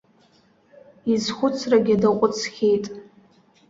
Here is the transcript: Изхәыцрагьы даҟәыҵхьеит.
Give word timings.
Изхәыцрагьы 1.13 1.95
даҟәыҵхьеит. 2.01 2.85